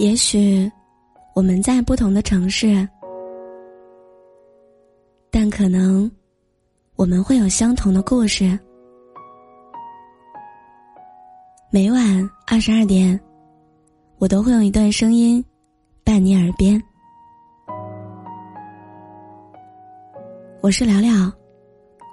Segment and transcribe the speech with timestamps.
[0.00, 0.72] 也许
[1.34, 2.88] 我们在不同的城市，
[5.30, 6.10] 但可能
[6.96, 8.58] 我们会有相同的故事。
[11.70, 13.20] 每晚二十二点，
[14.16, 15.44] 我都会用一段声音
[16.02, 16.82] 伴你耳边。
[20.62, 21.30] 我是聊聊，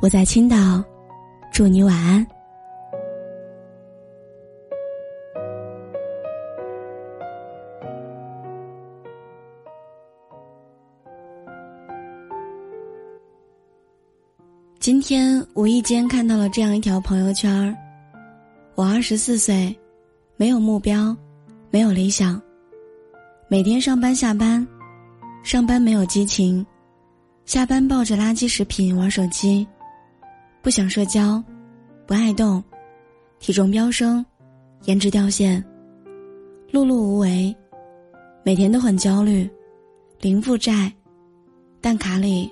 [0.00, 0.82] 我在青岛，
[1.52, 2.26] 祝你晚安。
[14.84, 17.74] 今天无意间看到了这样一条朋友圈儿：
[18.74, 19.74] 我二十四岁，
[20.36, 21.16] 没有目标，
[21.70, 22.38] 没有理想，
[23.48, 24.68] 每天上班下班，
[25.42, 26.66] 上班没有激情，
[27.46, 29.66] 下班抱着垃圾食品玩手机，
[30.60, 31.42] 不想社交，
[32.06, 32.62] 不爱动，
[33.38, 34.22] 体重飙升，
[34.84, 35.64] 颜值掉线，
[36.70, 37.56] 碌碌无为，
[38.42, 39.48] 每天都很焦虑，
[40.20, 40.92] 零负债，
[41.80, 42.50] 但卡里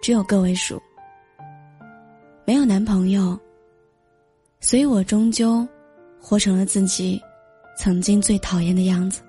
[0.00, 0.80] 只有个位数。
[2.46, 3.38] 没有男朋友，
[4.60, 5.66] 所以我终究
[6.20, 7.18] 活成了自己
[7.78, 9.22] 曾经最讨厌的样子。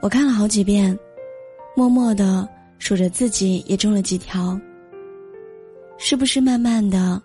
[0.00, 0.96] 我看了好几遍，
[1.74, 2.48] 默默的
[2.78, 4.58] 数着自己也中了几条。
[5.98, 7.20] 是不是慢慢的，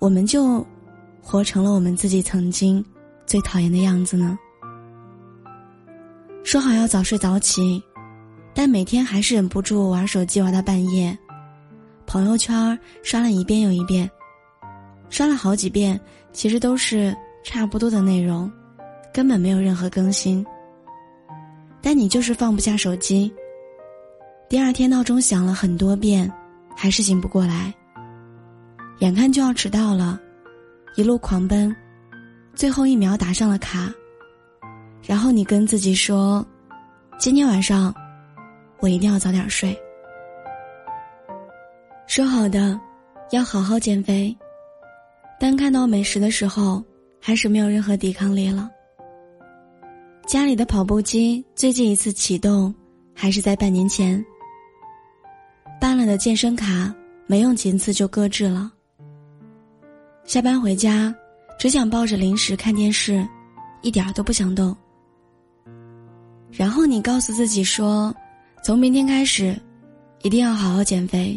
[0.00, 0.66] 我们就
[1.22, 2.84] 活成了我们自己曾经
[3.26, 4.36] 最讨厌的样子呢？
[6.42, 7.80] 说好要早睡早起，
[8.52, 11.16] 但每天还是忍不住玩手机玩到半夜。
[12.06, 14.10] 朋友圈刷了一遍又一遍，
[15.08, 16.00] 刷了好几遍，
[16.32, 18.50] 其实都是差不多的内容，
[19.12, 20.44] 根本没有任何更新。
[21.80, 23.32] 但你就是放不下手机。
[24.48, 26.30] 第二天闹钟响了很多遍，
[26.76, 27.74] 还是醒不过来。
[29.00, 30.18] 眼看就要迟到了，
[30.96, 31.74] 一路狂奔，
[32.54, 33.92] 最后一秒打上了卡。
[35.02, 36.46] 然后你跟自己说
[37.18, 37.94] ：“今天晚上，
[38.80, 39.78] 我一定要早点睡。”
[42.14, 42.80] 说好的，
[43.32, 44.32] 要好好减肥，
[45.36, 46.80] 但看到美食的时候，
[47.20, 48.70] 还是没有任何抵抗力了。
[50.24, 52.72] 家里的跑步机最近一次启动，
[53.16, 54.24] 还是在半年前。
[55.80, 56.94] 办了的健身卡
[57.26, 58.70] 没用几次就搁置了。
[60.22, 61.12] 下班回家，
[61.58, 63.26] 只想抱着零食看电视，
[63.82, 64.72] 一点都不想动。
[66.52, 68.14] 然后你告诉自己说，
[68.62, 69.60] 从明天开始，
[70.22, 71.36] 一定要好好减肥。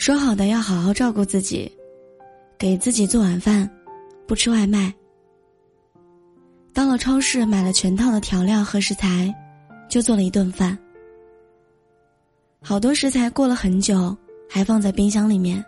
[0.00, 1.70] 说好的要好好照顾自己，
[2.56, 3.70] 给自己做晚饭，
[4.26, 4.90] 不吃外卖。
[6.72, 9.30] 到了超市买了全套的调料和食材，
[9.90, 10.76] 就做了一顿饭。
[12.62, 14.16] 好多食材过了很久，
[14.48, 15.62] 还放在冰箱里面。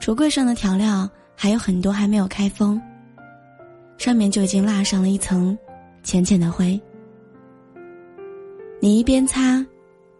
[0.00, 2.82] 橱柜上的调料还有很多还没有开封，
[3.98, 5.56] 上面就已经落上了一层
[6.02, 6.78] 浅浅的灰。
[8.80, 9.64] 你一边擦，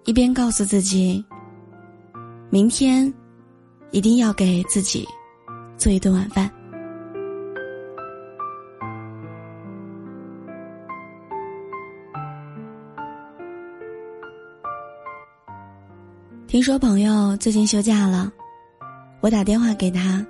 [0.05, 1.25] 一边告诉自己。
[2.49, 3.13] 明天，
[3.91, 5.07] 一定要给自己
[5.77, 6.49] 做一顿晚饭。
[16.47, 18.33] 听说朋友最近休假了，
[19.21, 20.25] 我打电话给他，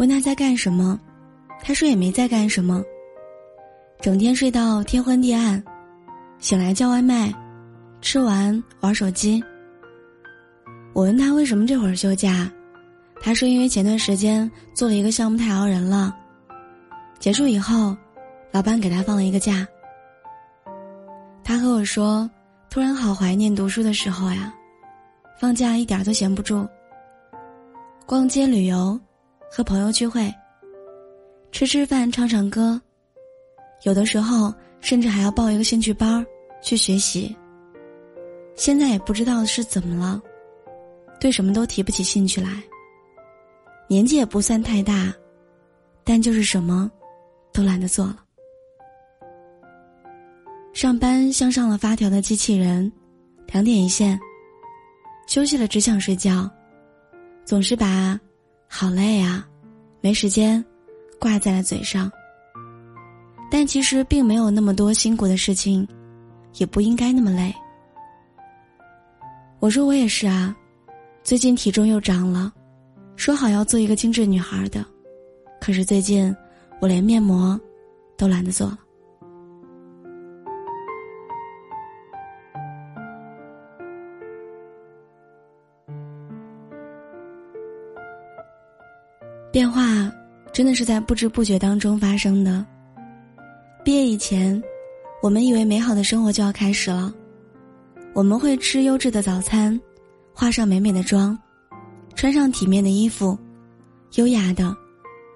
[0.00, 0.98] 问他在干什么，
[1.62, 2.82] 他说也没在干什么，
[4.00, 5.62] 整天睡到天昏地暗，
[6.40, 7.32] 醒来叫外卖，
[8.00, 9.42] 吃完玩手机。
[10.98, 12.50] 我问他为什么这会儿休假，
[13.22, 16.12] 他说因为前段时间做了一个项目太熬人了，
[17.20, 17.96] 结束以后，
[18.50, 19.64] 老板给他放了一个假。
[21.44, 22.28] 他和我说，
[22.68, 24.52] 突然好怀念读书的时候呀，
[25.38, 26.66] 放假一点都闲不住。
[28.04, 28.98] 逛街、旅游，
[29.48, 30.34] 和朋友聚会，
[31.52, 32.80] 吃吃饭、唱唱歌，
[33.84, 36.26] 有的时候甚至还要报一个兴趣班
[36.60, 37.36] 去学习。
[38.56, 40.20] 现在也不知道是怎么了。
[41.20, 42.62] 对什么都提不起兴趣来，
[43.88, 45.12] 年纪也不算太大，
[46.04, 46.90] 但就是什么，
[47.52, 48.24] 都懒得做了。
[50.72, 52.90] 上班像上了发条的机器人，
[53.48, 54.18] 两点一线。
[55.26, 56.48] 休息了只想睡觉，
[57.44, 58.18] 总是把
[58.66, 59.46] “好累啊，
[60.00, 60.64] 没时间”
[61.20, 62.10] 挂在了嘴上。
[63.50, 65.86] 但其实并没有那么多辛苦的事情，
[66.54, 67.52] 也不应该那么累。
[69.58, 70.56] 我说我也是啊。
[71.28, 72.50] 最近体重又涨了，
[73.14, 74.82] 说好要做一个精致女孩的，
[75.60, 76.34] 可是最近
[76.80, 77.60] 我连面膜
[78.16, 78.78] 都懒得做了。
[89.52, 90.10] 变化
[90.50, 92.64] 真的是在不知不觉当中发生的，
[93.84, 94.62] 毕业以前，
[95.22, 97.12] 我们以为美好的生活就要开始了。
[98.14, 99.78] 我们会吃优质的早餐，
[100.40, 101.36] 化上美美的妆，
[102.14, 103.36] 穿上体面的衣服，
[104.14, 104.72] 优雅的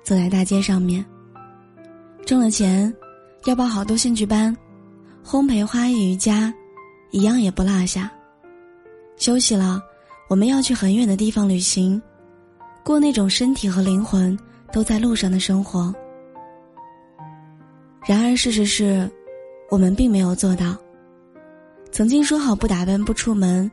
[0.04, 1.04] 走在大街上面。
[2.25, 2.94] 挣了钱，
[3.44, 4.56] 要报好多兴趣班，
[5.25, 6.54] 烘焙、花艺、瑜伽，
[7.10, 8.08] 一样也不落下。
[9.16, 9.82] 休息了，
[10.28, 12.00] 我们要去很远的地方旅行，
[12.84, 14.38] 过那种身体和灵魂
[14.72, 15.93] 都在路上的生活。
[18.06, 19.10] 然而，事实是，
[19.69, 20.76] 我们并没有做到。
[21.90, 23.69] 曾经说好不打扮不出门，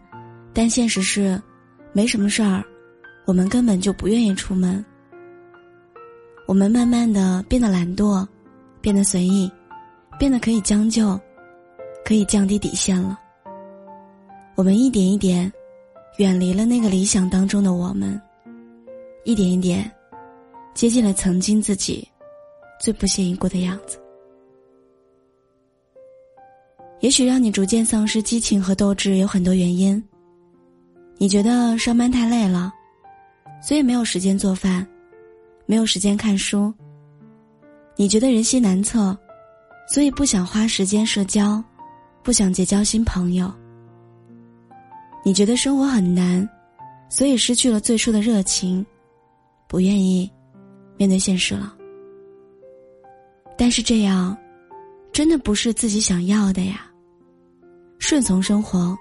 [0.59, 1.41] 但现实是，
[1.93, 2.61] 没什么事儿，
[3.25, 4.83] 我们根本就不愿意出门。
[6.45, 8.27] 我们慢慢的变得懒惰，
[8.81, 9.49] 变得随意，
[10.19, 11.17] 变得可以将就，
[12.03, 13.17] 可以降低底线了。
[14.55, 15.49] 我们一点一点，
[16.17, 18.21] 远离了那个理想当中的我们，
[19.23, 19.89] 一点一点，
[20.73, 22.05] 接近了曾经自己
[22.81, 23.97] 最不屑一顾的样子。
[26.99, 30.03] 也许让你逐渐丧失激情和斗志有很多原因。
[31.21, 32.73] 你觉得上班太累了，
[33.61, 34.87] 所以没有时间做饭，
[35.65, 36.73] 没有时间看书。
[37.97, 39.15] 你觉得人心难测，
[39.93, 41.61] 所以不想花时间社交，
[42.23, 43.51] 不想结交新朋友。
[45.21, 46.49] 你觉得生活很难，
[47.09, 48.85] 所以失去了最初的热情，
[49.67, 50.31] 不愿意
[50.95, 51.75] 面对现实了。
[53.57, 54.37] 但是这样，
[55.11, 56.89] 真的不是自己想要的呀。
[57.97, 58.97] 顺从生活，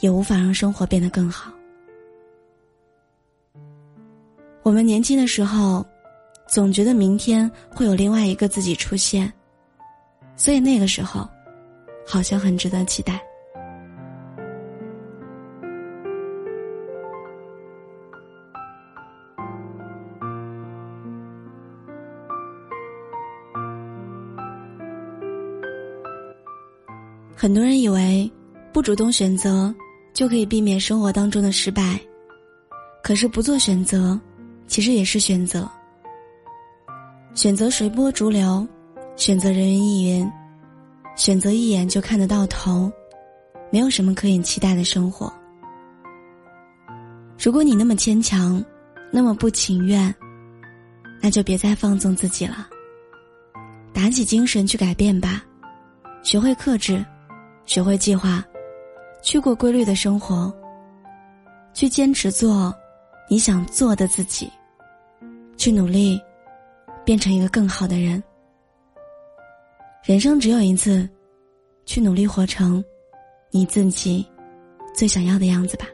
[0.00, 1.52] 也无法让生活变得更好。
[4.62, 5.84] 我们年轻的时候，
[6.46, 9.32] 总觉得明天会有另外一个自己出现，
[10.36, 11.26] 所以那个时候，
[12.06, 13.20] 好像很值得期待。
[27.34, 28.30] 很多人以为，
[28.72, 29.72] 不主动选择
[30.18, 31.96] 就可以避免生活当中的失败，
[33.04, 34.18] 可是不做选择，
[34.66, 35.70] 其实也是选择。
[37.36, 38.66] 选择随波逐流，
[39.14, 40.28] 选择人云亦云，
[41.14, 42.90] 选择一眼就看得到头，
[43.70, 45.32] 没有什么可以期待的生活。
[47.40, 48.60] 如果你那么牵强，
[49.12, 50.12] 那么不情愿，
[51.22, 52.68] 那就别再放纵自己了，
[53.94, 55.44] 打起精神去改变吧，
[56.24, 57.06] 学会克制。
[57.66, 58.42] 学会计划，
[59.22, 60.52] 去过规律的生活。
[61.74, 62.74] 去坚持做
[63.28, 64.50] 你想做的自己，
[65.56, 66.20] 去努力
[67.04, 68.20] 变成一个更好的人。
[70.02, 71.08] 人生只有一次，
[71.86, 72.82] 去努力活成
[73.50, 74.26] 你自己
[74.92, 75.86] 最想要的样子吧。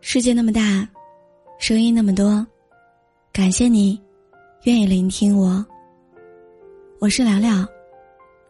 [0.00, 0.86] 世界那么大。
[1.58, 2.46] 声音那么多，
[3.38, 3.96] 感谢你，
[4.64, 5.64] 愿意聆听我。
[6.98, 7.64] 我是聊聊，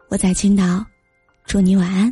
[0.07, 0.83] 我在青岛，
[1.45, 2.11] 祝你晚安。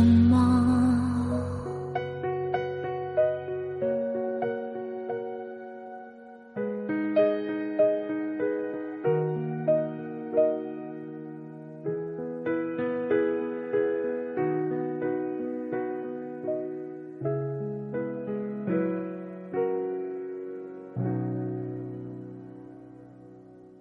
[0.00, 0.99] 什么？